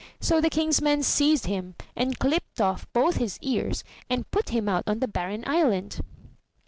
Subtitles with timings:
[0.19, 4.67] So the King's men seized him, and clipped off both his ears, and put him
[4.67, 6.01] out on the barren island.